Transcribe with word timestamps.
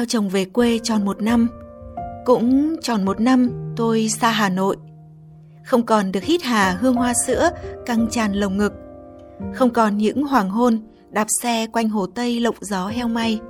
Theo 0.00 0.06
chồng 0.06 0.28
về 0.28 0.44
quê 0.44 0.78
tròn 0.82 1.04
một 1.04 1.22
năm. 1.22 1.48
Cũng 2.24 2.76
tròn 2.82 3.04
một 3.04 3.20
năm, 3.20 3.50
tôi 3.76 4.08
xa 4.08 4.30
Hà 4.30 4.48
Nội. 4.48 4.76
Không 5.64 5.86
còn 5.86 6.12
được 6.12 6.22
hít 6.22 6.42
hà 6.42 6.70
hương 6.80 6.94
hoa 6.94 7.12
sữa, 7.26 7.50
căng 7.86 8.06
tràn 8.10 8.32
lồng 8.32 8.56
ngực. 8.56 8.72
Không 9.54 9.70
còn 9.70 9.96
những 9.96 10.26
hoàng 10.26 10.50
hôn, 10.50 10.78
đạp 11.10 11.26
xe 11.42 11.66
quanh 11.66 11.88
hồ 11.88 12.06
Tây 12.06 12.40
lộng 12.40 12.54
gió 12.60 12.86
heo 12.86 13.08
may. 13.08 13.40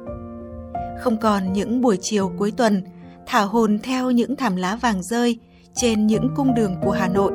Không 1.01 1.17
còn 1.21 1.53
những 1.53 1.81
buổi 1.81 1.99
chiều 2.01 2.33
cuối 2.39 2.51
tuần, 2.51 2.83
thả 3.27 3.41
hồn 3.41 3.79
theo 3.83 4.11
những 4.11 4.37
thảm 4.37 4.57
lá 4.57 4.77
vàng 4.77 5.03
rơi 5.03 5.39
trên 5.75 6.07
những 6.07 6.29
cung 6.37 6.55
đường 6.55 6.75
của 6.83 6.93
Hà 6.93 7.09
Nội. 7.09 7.33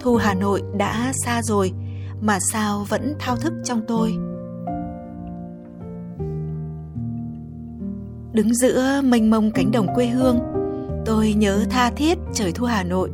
Thu 0.00 0.16
Hà 0.16 0.34
Nội 0.34 0.62
đã 0.76 1.12
xa 1.24 1.42
rồi, 1.42 1.72
mà 2.20 2.38
sao 2.52 2.86
vẫn 2.88 3.14
thao 3.18 3.36
thức 3.36 3.52
trong 3.64 3.82
tôi. 3.88 4.27
Đứng 8.38 8.54
giữa 8.54 9.00
mênh 9.04 9.30
mông 9.30 9.50
cánh 9.50 9.70
đồng 9.72 9.94
quê 9.94 10.06
hương, 10.06 10.38
tôi 11.06 11.32
nhớ 11.32 11.64
tha 11.70 11.90
thiết 11.90 12.18
trời 12.32 12.52
thu 12.52 12.66
Hà 12.66 12.82
Nội. 12.84 13.10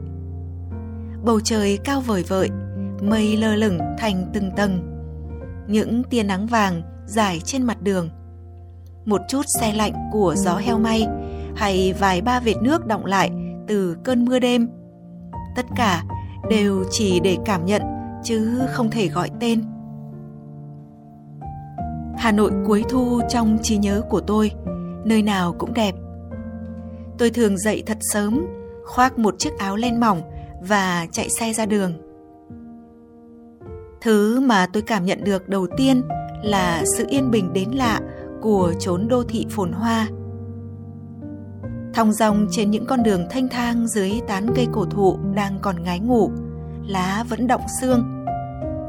Bầu 1.24 1.40
trời 1.40 1.78
cao 1.84 2.00
vời 2.00 2.24
vợi, 2.28 2.50
mây 3.02 3.36
lơ 3.36 3.54
lửng 3.54 3.78
thành 3.98 4.30
từng 4.34 4.50
tầng. 4.56 4.80
Những 5.68 6.02
tia 6.04 6.22
nắng 6.22 6.46
vàng 6.46 6.82
dài 7.06 7.40
trên 7.44 7.62
mặt 7.62 7.82
đường. 7.82 8.08
Một 9.04 9.20
chút 9.28 9.42
xe 9.60 9.72
lạnh 9.72 9.92
của 10.12 10.34
gió 10.36 10.56
heo 10.56 10.78
may 10.78 11.06
hay 11.56 11.92
vài 11.92 12.20
ba 12.20 12.40
vệt 12.40 12.56
nước 12.62 12.86
động 12.86 13.06
lại 13.06 13.30
từ 13.66 13.96
cơn 14.04 14.24
mưa 14.24 14.38
đêm. 14.38 14.68
Tất 15.56 15.66
cả 15.76 16.04
đều 16.50 16.84
chỉ 16.90 17.20
để 17.20 17.36
cảm 17.44 17.66
nhận 17.66 17.82
chứ 18.24 18.58
không 18.68 18.90
thể 18.90 19.08
gọi 19.08 19.30
tên. 19.40 19.62
Hà 22.18 22.32
Nội 22.32 22.52
cuối 22.66 22.84
thu 22.88 23.20
trong 23.28 23.58
trí 23.62 23.76
nhớ 23.76 24.02
của 24.10 24.20
tôi– 24.20 24.50
nơi 25.04 25.22
nào 25.22 25.54
cũng 25.58 25.74
đẹp. 25.74 25.94
Tôi 27.18 27.30
thường 27.30 27.58
dậy 27.58 27.82
thật 27.86 27.98
sớm, 28.00 28.46
khoác 28.84 29.18
một 29.18 29.38
chiếc 29.38 29.58
áo 29.58 29.76
len 29.76 30.00
mỏng 30.00 30.22
và 30.68 31.06
chạy 31.12 31.28
xe 31.30 31.52
ra 31.52 31.66
đường. 31.66 31.92
Thứ 34.00 34.40
mà 34.40 34.66
tôi 34.72 34.82
cảm 34.82 35.04
nhận 35.04 35.24
được 35.24 35.48
đầu 35.48 35.66
tiên 35.76 36.02
là 36.42 36.84
sự 36.96 37.06
yên 37.08 37.30
bình 37.30 37.52
đến 37.52 37.70
lạ 37.70 38.00
của 38.42 38.72
chốn 38.78 39.08
đô 39.08 39.22
thị 39.22 39.46
phồn 39.50 39.72
hoa. 39.72 40.08
Thong 41.94 42.12
dong 42.12 42.46
trên 42.50 42.70
những 42.70 42.86
con 42.86 43.02
đường 43.02 43.26
thanh 43.30 43.48
thang 43.48 43.86
dưới 43.88 44.20
tán 44.28 44.46
cây 44.54 44.68
cổ 44.72 44.84
thụ 44.84 45.18
đang 45.34 45.58
còn 45.62 45.82
ngái 45.82 46.00
ngủ, 46.00 46.30
lá 46.86 47.24
vẫn 47.28 47.46
động 47.46 47.62
xương. 47.80 48.24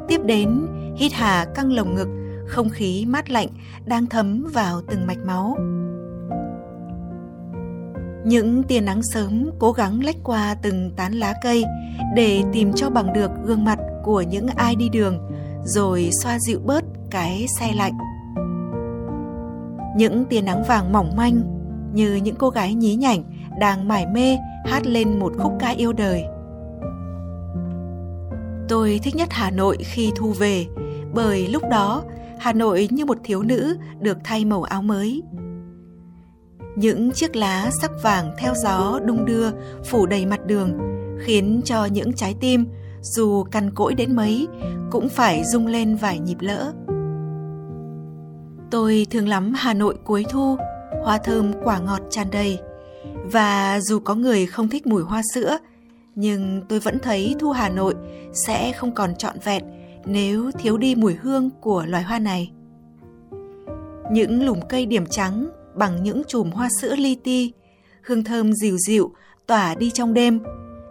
Tiếp 0.07 0.21
đến, 0.25 0.67
hít 0.95 1.13
hà 1.13 1.45
căng 1.55 1.73
lồng 1.73 1.95
ngực, 1.95 2.07
không 2.47 2.69
khí 2.69 3.05
mát 3.07 3.29
lạnh 3.29 3.47
đang 3.85 4.05
thấm 4.05 4.45
vào 4.53 4.81
từng 4.87 5.07
mạch 5.07 5.25
máu. 5.25 5.57
Những 8.25 8.63
tia 8.63 8.81
nắng 8.81 9.03
sớm 9.03 9.49
cố 9.59 9.71
gắng 9.71 10.03
lách 10.03 10.15
qua 10.23 10.55
từng 10.61 10.91
tán 10.95 11.13
lá 11.13 11.33
cây 11.43 11.65
để 12.15 12.43
tìm 12.53 12.73
cho 12.73 12.89
bằng 12.89 13.13
được 13.13 13.31
gương 13.45 13.65
mặt 13.65 13.79
của 14.03 14.21
những 14.21 14.47
ai 14.47 14.75
đi 14.75 14.89
đường 14.89 15.19
rồi 15.63 16.09
xoa 16.11 16.39
dịu 16.39 16.59
bớt 16.65 16.83
cái 17.09 17.45
xe 17.59 17.73
lạnh. 17.75 17.93
Những 19.97 20.25
tia 20.25 20.41
nắng 20.41 20.63
vàng 20.67 20.93
mỏng 20.93 21.15
manh 21.15 21.41
như 21.93 22.15
những 22.15 22.35
cô 22.35 22.49
gái 22.49 22.73
nhí 22.73 22.95
nhảnh 22.95 23.23
đang 23.59 23.87
mải 23.87 24.05
mê 24.05 24.37
hát 24.65 24.87
lên 24.87 25.19
một 25.19 25.33
khúc 25.37 25.53
ca 25.59 25.69
yêu 25.69 25.93
đời. 25.93 26.23
Tôi 28.69 28.99
thích 29.03 29.15
nhất 29.15 29.27
Hà 29.31 29.51
Nội 29.51 29.77
khi 29.81 30.11
thu 30.15 30.31
về 30.31 30.65
bởi 31.13 31.47
lúc 31.47 31.63
đó 31.71 32.03
Hà 32.39 32.53
Nội 32.53 32.87
như 32.91 33.05
một 33.05 33.17
thiếu 33.23 33.43
nữ 33.43 33.77
được 33.99 34.17
thay 34.23 34.45
màu 34.45 34.63
áo 34.63 34.81
mới, 34.81 35.21
những 36.75 37.11
chiếc 37.11 37.35
lá 37.35 37.69
sắc 37.81 37.91
vàng 38.03 38.31
theo 38.37 38.53
gió 38.63 38.99
đung 39.05 39.25
đưa 39.25 39.49
phủ 39.83 40.05
đầy 40.05 40.25
mặt 40.25 40.45
đường, 40.45 40.77
khiến 41.19 41.61
cho 41.65 41.85
những 41.85 42.13
trái 42.13 42.35
tim 42.39 42.65
dù 43.01 43.43
cằn 43.43 43.71
cỗi 43.71 43.93
đến 43.93 44.15
mấy 44.15 44.47
cũng 44.91 45.09
phải 45.09 45.43
rung 45.45 45.67
lên 45.67 45.95
vài 45.95 46.19
nhịp 46.19 46.37
lỡ. 46.39 46.73
Tôi 48.71 49.07
thương 49.11 49.27
lắm 49.27 49.53
Hà 49.55 49.73
Nội 49.73 49.95
cuối 50.03 50.25
thu, 50.29 50.57
hoa 51.03 51.17
thơm 51.17 51.53
quả 51.63 51.79
ngọt 51.79 52.01
tràn 52.09 52.27
đầy. 52.31 52.59
Và 53.31 53.79
dù 53.79 53.99
có 53.99 54.15
người 54.15 54.45
không 54.45 54.69
thích 54.69 54.87
mùi 54.87 55.03
hoa 55.03 55.21
sữa, 55.33 55.57
nhưng 56.15 56.61
tôi 56.69 56.79
vẫn 56.79 56.99
thấy 56.99 57.35
thu 57.39 57.51
Hà 57.51 57.69
Nội 57.69 57.95
sẽ 58.33 58.71
không 58.71 58.91
còn 58.91 59.15
trọn 59.15 59.35
vẹn 59.43 59.63
nếu 60.05 60.51
thiếu 60.51 60.77
đi 60.77 60.95
mùi 60.95 61.13
hương 61.13 61.49
của 61.61 61.85
loài 61.85 62.03
hoa 62.03 62.19
này. 62.19 62.51
Những 64.11 64.45
lùm 64.45 64.59
cây 64.69 64.85
điểm 64.85 65.05
trắng 65.05 65.49
bằng 65.75 66.03
những 66.03 66.21
chùm 66.27 66.51
hoa 66.51 66.69
sữa 66.81 66.95
li 66.95 67.15
ti, 67.15 67.53
hương 68.03 68.23
thơm 68.23 68.53
dịu 68.53 68.77
dịu 68.77 69.11
tỏa 69.47 69.75
đi 69.75 69.91
trong 69.91 70.13
đêm 70.13 70.39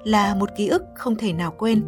là 0.05 0.35
một 0.35 0.51
ký 0.57 0.69
ức 0.69 0.83
không 0.95 1.17
thể 1.17 1.33
nào 1.33 1.55
quên. 1.59 1.83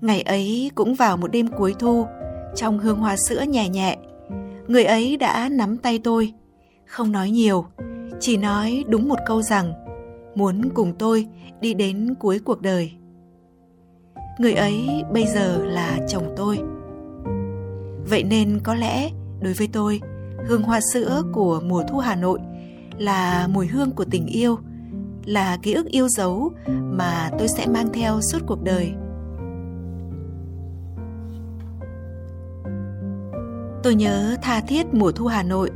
Ngày 0.00 0.22
ấy 0.22 0.70
cũng 0.74 0.94
vào 0.94 1.16
một 1.16 1.32
đêm 1.32 1.48
cuối 1.48 1.74
thu, 1.78 2.06
trong 2.54 2.78
hương 2.78 2.98
hoa 2.98 3.16
sữa 3.16 3.44
nhẹ 3.48 3.68
nhẹ, 3.68 3.96
người 4.66 4.84
ấy 4.84 5.16
đã 5.16 5.48
nắm 5.48 5.76
tay 5.76 6.00
tôi, 6.04 6.32
không 6.86 7.12
nói 7.12 7.30
nhiều, 7.30 7.64
chỉ 8.20 8.36
nói 8.36 8.84
đúng 8.88 9.08
một 9.08 9.18
câu 9.26 9.42
rằng 9.42 9.72
muốn 10.34 10.68
cùng 10.74 10.92
tôi 10.98 11.26
đi 11.60 11.74
đến 11.74 12.14
cuối 12.18 12.38
cuộc 12.44 12.60
đời. 12.60 12.92
Người 14.38 14.54
ấy 14.54 15.04
bây 15.12 15.26
giờ 15.26 15.64
là 15.64 15.98
chồng 16.08 16.34
tôi. 16.36 16.58
Vậy 18.10 18.22
nên 18.22 18.60
có 18.64 18.74
lẽ 18.74 19.10
đối 19.40 19.52
với 19.52 19.68
tôi, 19.72 20.00
hương 20.46 20.62
hoa 20.62 20.80
sữa 20.92 21.22
của 21.32 21.60
mùa 21.64 21.82
thu 21.88 21.98
Hà 21.98 22.14
Nội 22.14 22.40
là 22.98 23.48
mùi 23.52 23.66
hương 23.66 23.90
của 23.90 24.04
tình 24.04 24.26
yêu, 24.26 24.58
là 25.24 25.58
ký 25.62 25.72
ức 25.72 25.86
yêu 25.86 26.08
dấu 26.08 26.52
mà 26.68 27.30
tôi 27.38 27.48
sẽ 27.48 27.66
mang 27.66 27.88
theo 27.92 28.20
suốt 28.20 28.38
cuộc 28.46 28.62
đời. 28.62 28.92
Tôi 33.82 33.94
nhớ 33.94 34.36
tha 34.42 34.60
thiết 34.60 34.86
mùa 34.94 35.12
thu 35.12 35.26
Hà 35.26 35.42
Nội 35.42 35.70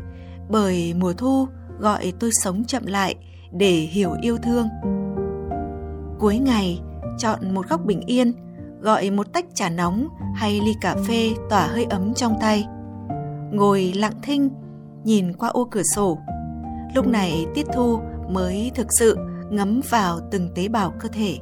bởi 0.48 0.94
mùa 0.94 1.12
thu 1.12 1.46
gọi 1.78 2.12
tôi 2.20 2.30
sống 2.42 2.64
chậm 2.64 2.86
lại 2.86 3.14
để 3.52 3.72
hiểu 3.72 4.14
yêu 4.22 4.38
thương. 4.42 4.68
Cuối 6.18 6.38
ngày, 6.38 6.80
chọn 7.18 7.54
một 7.54 7.68
góc 7.68 7.84
bình 7.84 8.00
yên, 8.00 8.32
gọi 8.80 9.10
một 9.10 9.32
tách 9.32 9.44
trà 9.54 9.68
nóng 9.68 10.08
hay 10.34 10.60
ly 10.64 10.74
cà 10.80 10.96
phê 11.08 11.30
tỏa 11.50 11.66
hơi 11.66 11.84
ấm 11.84 12.14
trong 12.14 12.34
tay. 12.40 12.66
Ngồi 13.52 13.92
lặng 13.96 14.20
thinh 14.22 14.50
nhìn 15.04 15.32
qua 15.32 15.48
ô 15.48 15.68
cửa 15.70 15.82
sổ. 15.94 16.18
Lúc 16.94 17.06
này 17.06 17.46
Tiết 17.54 17.66
Thu 17.74 18.00
mới 18.30 18.70
thực 18.74 18.86
sự 18.98 19.16
ngấm 19.50 19.80
vào 19.90 20.20
từng 20.30 20.48
tế 20.54 20.68
bào 20.68 20.92
cơ 21.00 21.08
thể. 21.08 21.38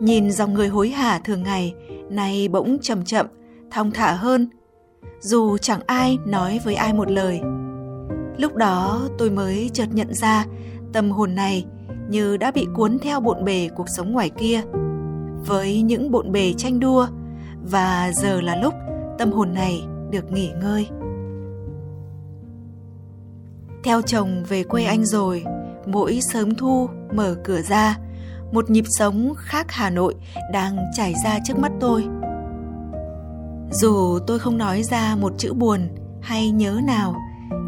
Nhìn 0.00 0.30
dòng 0.30 0.54
người 0.54 0.68
hối 0.68 0.88
hả 0.88 1.18
thường 1.24 1.42
ngày, 1.42 1.74
nay 2.10 2.48
bỗng 2.48 2.78
chậm 2.82 3.04
chậm, 3.04 3.26
thong 3.70 3.90
thả 3.90 4.12
hơn, 4.12 4.48
dù 5.20 5.58
chẳng 5.58 5.80
ai 5.86 6.18
nói 6.26 6.60
với 6.64 6.74
ai 6.74 6.92
một 6.92 7.10
lời. 7.10 7.40
Lúc 8.36 8.56
đó 8.56 9.08
tôi 9.18 9.30
mới 9.30 9.70
chợt 9.72 9.86
nhận 9.92 10.14
ra 10.14 10.44
tâm 10.92 11.10
hồn 11.10 11.34
này 11.34 11.66
như 12.08 12.36
đã 12.36 12.50
bị 12.50 12.66
cuốn 12.74 12.98
theo 12.98 13.20
bộn 13.20 13.44
bề 13.44 13.68
cuộc 13.76 13.86
sống 13.96 14.12
ngoài 14.12 14.30
kia, 14.30 14.60
với 15.46 15.82
những 15.82 16.10
bộn 16.10 16.32
bề 16.32 16.52
tranh 16.52 16.80
đua, 16.80 17.06
và 17.70 18.12
giờ 18.14 18.40
là 18.40 18.56
lúc 18.56 18.74
tâm 19.18 19.32
hồn 19.32 19.54
này 19.54 19.82
được 20.10 20.32
nghỉ 20.32 20.50
ngơi. 20.62 20.88
Theo 23.84 24.02
chồng 24.02 24.44
về 24.48 24.62
quê 24.62 24.84
anh 24.84 25.04
rồi, 25.04 25.44
mỗi 25.86 26.20
sớm 26.20 26.54
thu 26.54 26.88
mở 27.12 27.36
cửa 27.44 27.60
ra, 27.60 27.98
một 28.52 28.70
nhịp 28.70 28.84
sống 28.98 29.34
khác 29.36 29.66
Hà 29.68 29.90
Nội 29.90 30.14
đang 30.52 30.78
trải 30.96 31.14
ra 31.24 31.38
trước 31.44 31.58
mắt 31.58 31.72
tôi. 31.80 32.04
Dù 33.72 34.18
tôi 34.26 34.38
không 34.38 34.58
nói 34.58 34.82
ra 34.82 35.16
một 35.16 35.32
chữ 35.38 35.52
buồn 35.52 35.88
hay 36.20 36.50
nhớ 36.50 36.80
nào, 36.84 37.14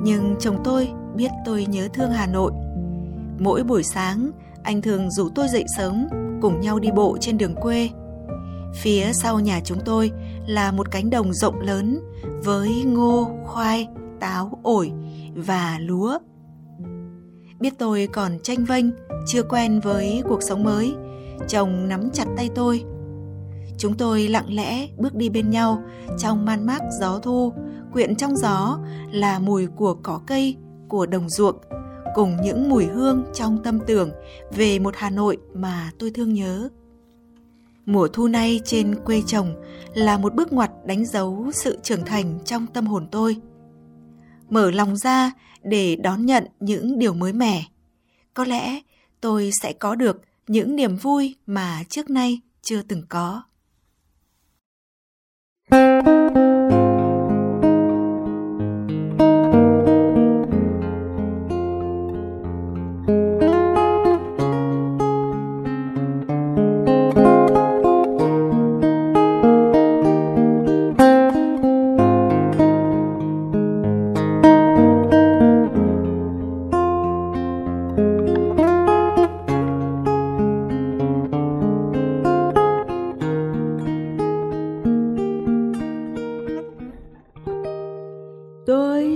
nhưng 0.02 0.34
chồng 0.40 0.56
tôi 0.64 0.90
biết 1.14 1.30
tôi 1.44 1.66
nhớ 1.66 1.88
thương 1.92 2.10
Hà 2.10 2.26
Nội. 2.26 2.52
Mỗi 3.38 3.64
buổi 3.64 3.82
sáng, 3.82 4.30
anh 4.62 4.82
thường 4.82 5.10
rủ 5.10 5.28
tôi 5.34 5.48
dậy 5.48 5.64
sớm, 5.76 6.08
cùng 6.42 6.60
nhau 6.60 6.78
đi 6.78 6.90
bộ 6.90 7.16
trên 7.20 7.38
đường 7.38 7.54
quê. 7.54 7.88
Phía 8.74 9.12
sau 9.12 9.40
nhà 9.40 9.60
chúng 9.64 9.78
tôi 9.84 10.10
là 10.50 10.72
một 10.72 10.90
cánh 10.90 11.10
đồng 11.10 11.32
rộng 11.32 11.60
lớn 11.60 12.00
với 12.44 12.84
ngô, 12.84 13.30
khoai, 13.44 13.88
táo, 14.20 14.58
ổi 14.62 14.92
và 15.34 15.78
lúa. 15.80 16.18
Biết 17.60 17.78
tôi 17.78 18.08
còn 18.12 18.38
tranh 18.42 18.64
vênh, 18.64 18.84
chưa 19.26 19.42
quen 19.42 19.80
với 19.80 20.22
cuộc 20.28 20.42
sống 20.42 20.64
mới, 20.64 20.94
chồng 21.48 21.88
nắm 21.88 22.10
chặt 22.12 22.24
tay 22.36 22.50
tôi. 22.54 22.84
Chúng 23.78 23.94
tôi 23.94 24.28
lặng 24.28 24.54
lẽ 24.54 24.88
bước 24.98 25.14
đi 25.14 25.28
bên 25.28 25.50
nhau 25.50 25.82
trong 26.18 26.44
man 26.44 26.66
mác 26.66 26.80
gió 27.00 27.18
thu, 27.18 27.52
quyện 27.92 28.16
trong 28.16 28.36
gió 28.36 28.78
là 29.10 29.38
mùi 29.38 29.66
của 29.66 29.94
cỏ 29.94 30.20
cây, 30.26 30.56
của 30.88 31.06
đồng 31.06 31.28
ruộng, 31.28 31.56
cùng 32.14 32.36
những 32.42 32.68
mùi 32.68 32.84
hương 32.84 33.24
trong 33.34 33.62
tâm 33.64 33.80
tưởng 33.86 34.10
về 34.56 34.78
một 34.78 34.94
Hà 34.96 35.10
Nội 35.10 35.38
mà 35.54 35.90
tôi 35.98 36.10
thương 36.10 36.34
nhớ. 36.34 36.68
Mùa 37.86 38.08
thu 38.08 38.28
nay 38.28 38.60
trên 38.64 38.94
quê 39.04 39.22
chồng 39.26 39.54
là 39.94 40.18
một 40.18 40.34
bước 40.34 40.52
ngoặt 40.52 40.70
đánh 40.86 41.06
dấu 41.06 41.50
sự 41.52 41.78
trưởng 41.82 42.04
thành 42.04 42.38
trong 42.44 42.66
tâm 42.66 42.86
hồn 42.86 43.08
tôi. 43.10 43.36
Mở 44.48 44.70
lòng 44.70 44.96
ra 44.96 45.32
để 45.62 45.96
đón 45.96 46.26
nhận 46.26 46.46
những 46.60 46.98
điều 46.98 47.14
mới 47.14 47.32
mẻ. 47.32 47.64
Có 48.34 48.44
lẽ 48.44 48.80
tôi 49.20 49.50
sẽ 49.62 49.72
có 49.72 49.94
được 49.94 50.20
những 50.46 50.76
niềm 50.76 50.96
vui 50.96 51.36
mà 51.46 51.82
trước 51.88 52.10
nay 52.10 52.40
chưa 52.62 52.82
từng 52.82 53.02
có. 53.08 53.42
Thank 55.70 56.36
you. 56.36 56.49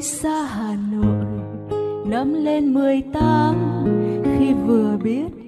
xa 0.05 0.43
Hà 0.43 0.77
Nội 0.93 1.27
năm 2.07 2.35
lên 2.35 2.75
18 2.75 3.55
khi 4.25 4.53
vừa 4.67 4.97
biết 4.97 5.44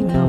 no 0.00 0.25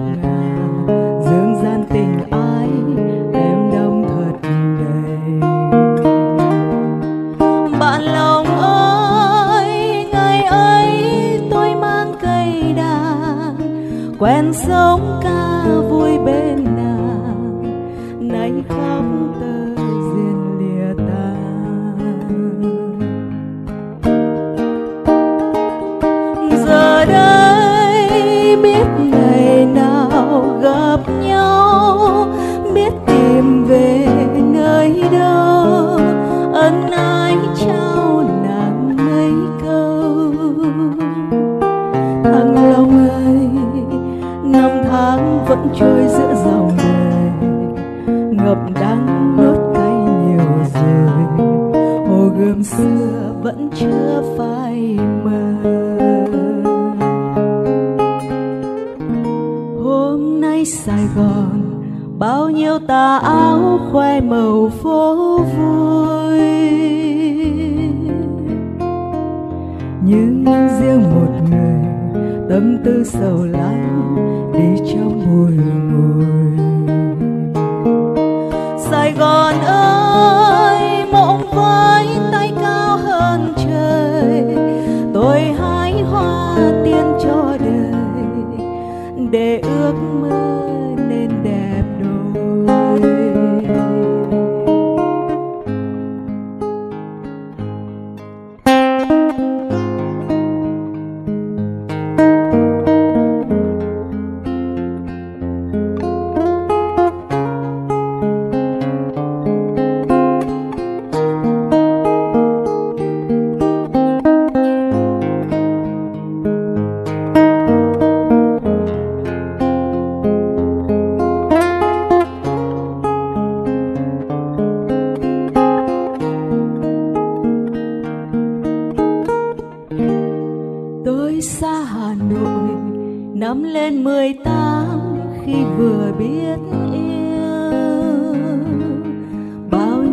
nắng 45.17 45.45
vẫn 45.45 45.69
trôi 45.79 46.07
giữa 46.07 46.35
dòng 46.45 46.71
đời 46.77 47.31
ngập 48.31 48.57
đắng 48.81 49.35
nốt 49.37 49.71
cay 49.75 49.91
nhiều 49.91 50.47
rồi. 50.73 51.09
Hồ 52.07 52.29
gươm 52.37 52.63
xưa 52.63 53.33
vẫn 53.41 53.69
chưa 53.75 54.23
phai 54.37 54.99
mờ. 55.23 55.53
Hôm 59.83 60.41
nay 60.41 60.65
sài 60.65 61.07
gòn, 61.15 61.83
bao 62.19 62.49
nhiêu 62.49 62.79
tà 62.87 63.17
áo 63.17 63.79
khoe 63.91 64.21
màu 64.21 64.69
phố 64.83 65.37
vui. 65.37 66.39
Nhưng 70.03 70.45
riêng 70.79 71.03
một 71.03 71.31
người 71.49 71.76
tâm 72.49 72.77
tư 72.85 73.03
sầu 73.03 73.45
lắng 73.45 74.15
đi 74.53 74.94
trong 74.94 75.19
bùi 75.19 75.55
ngùi 75.91 76.25
sài 78.77 79.13
gòn 79.13 79.55
ơi, 79.65 81.06
mộng 81.11 81.42
với 81.56 82.07
tay 82.31 82.51
cao 82.61 82.97
hơn 82.97 83.54
trời, 83.57 84.44
tôi 85.13 85.42
hái 85.42 86.01
hoa 86.01 86.57
tiên 86.83 87.06
cho 87.23 87.57
đời, 87.59 87.94
để 89.31 89.61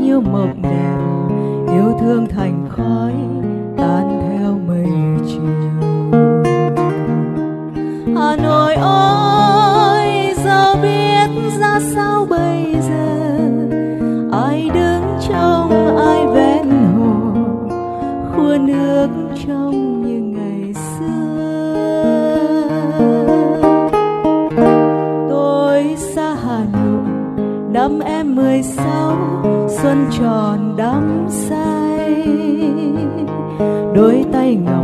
nhiêu 0.05 0.21
mộng 0.21 0.63
đẹp 0.63 0.97
yêu 1.75 1.99
thương 2.01 2.27
thành 2.27 2.69
khói 2.71 3.13
tan 3.77 4.21
theo 4.21 4.59
mây 4.67 4.87
chiều. 5.27 5.43
Hà 8.17 8.37
nội 8.37 8.75
ơi! 8.75 9.04
Tròn 30.19 30.75
đắm 30.77 31.27
say. 31.29 32.27
Đôi 33.95 34.25
tay 34.33 34.55
ngọc 34.55 34.84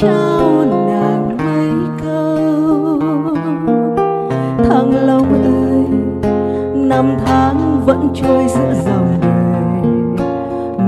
trao 0.00 0.64
nàng 0.66 1.36
mấy 1.36 1.70
câu. 2.02 3.00
Thăng 4.68 5.06
long 5.06 5.32
ơi, 5.44 5.86
năm 6.74 7.16
tháng 7.26 7.82
vẫn 7.86 8.08
trôi 8.14 8.46
giữa 8.48 8.74
dòng 8.84 9.18
đời. 9.22 9.90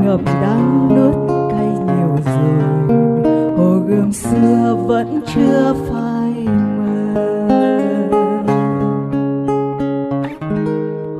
Ngập 0.05 0.21
đắng 0.25 0.89
nước 0.95 1.13
cay 1.51 1.69
nhiều 1.69 2.17
rồi, 2.27 2.61
hồ 3.57 3.79
gươm 3.89 4.13
xưa 4.13 4.77
vẫn 4.87 5.21
chưa 5.35 5.75
phai 5.89 6.47
mờ. 6.79 7.29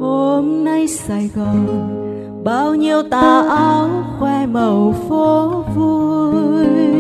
Hôm 0.01 0.65
nay 0.65 0.89
sài 0.89 1.31
gòn, 1.37 1.67
bao 2.45 2.75
nhiêu 2.75 3.03
tà 3.11 3.43
áo 3.49 3.89
khoe 4.19 4.47
màu 4.47 4.95
phố 5.09 5.65
vui 5.77 6.98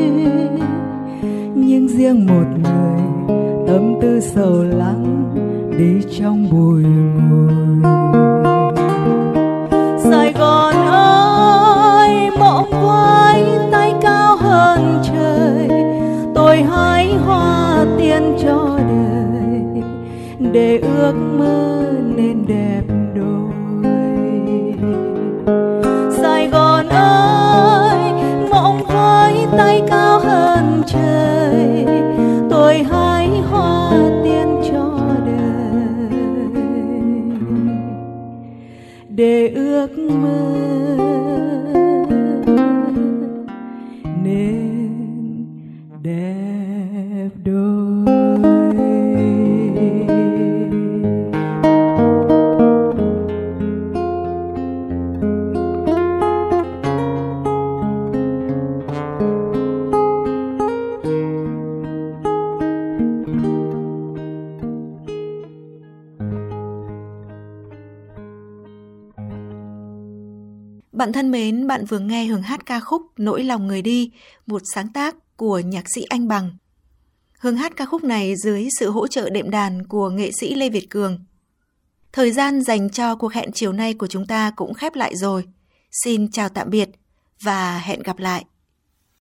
riêng 1.89 2.27
một 2.27 2.45
người, 2.63 3.37
tâm 3.67 3.95
tư 4.03 4.21
sầu 4.21 4.63
lắng 4.63 5.35
đi 5.79 6.17
trong 6.19 6.51
bụi 6.51 6.83
ngồi 7.31 7.53
sài 9.99 10.33
gòn 10.33 10.75
ơi 10.91 12.31
mộng 12.39 12.71
quay 12.71 13.45
tay 13.73 13.95
cao 14.03 14.37
hơn 14.37 15.03
trời, 15.05 15.69
tôi 16.35 16.63
hái 16.63 17.15
hoa 17.15 17.87
tiên 17.99 18.37
cho 18.43 18.79
đời, 18.89 19.83
để 20.53 20.79
ước 20.79 21.15
mơ 21.39 21.93
nên 22.17 22.47
đẹp 22.47 22.83
Sài 26.23 26.49
Gòn 26.49 26.89
ơi 26.89 27.99
mộng 28.51 28.83
với 28.87 29.47
tay 29.57 29.83
cao 29.91 30.21
hơn 30.21 30.83
trời 30.87 31.38
ước 39.79 39.99
mơ. 39.99 40.78
Bạn 70.99 71.13
thân 71.13 71.31
mến, 71.31 71.67
bạn 71.67 71.85
vừa 71.85 71.99
nghe 71.99 72.25
Hường 72.25 72.43
hát 72.43 72.67
ca 72.67 72.81
khúc 72.81 73.03
Nỗi 73.17 73.45
lòng 73.45 73.67
người 73.67 73.83
đi, 73.83 74.11
một 74.47 74.63
sáng 74.75 74.93
tác 74.93 75.37
của 75.37 75.59
nhạc 75.59 75.85
sĩ 75.95 76.03
Anh 76.03 76.29
Bằng. 76.29 76.57
Hương 77.39 77.57
hát 77.57 77.73
ca 77.77 77.87
khúc 77.87 78.05
này 78.05 78.37
dưới 78.37 78.69
sự 78.79 78.91
hỗ 78.91 79.07
trợ 79.07 79.31
đệm 79.31 79.51
đàn 79.51 79.87
của 79.87 80.11
nghệ 80.11 80.31
sĩ 80.41 80.55
Lê 80.55 80.69
Việt 80.69 80.91
Cường. 80.91 81.25
Thời 82.13 82.33
gian 82.33 82.63
dành 82.63 82.91
cho 82.91 83.17
cuộc 83.17 83.33
hẹn 83.33 83.53
chiều 83.53 83.73
nay 83.73 83.95
của 83.95 84.07
chúng 84.07 84.27
ta 84.27 84.51
cũng 84.57 84.75
khép 84.75 84.95
lại 84.95 85.17
rồi. 85.17 85.45
Xin 86.05 86.31
chào 86.31 86.49
tạm 86.49 86.71
biệt 86.71 86.89
và 87.43 87.79
hẹn 87.79 88.03
gặp 88.03 88.19
lại. 88.19 88.45